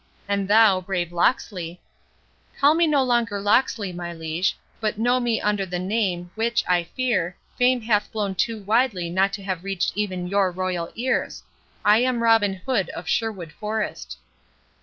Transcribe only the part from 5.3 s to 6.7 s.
under the name, which,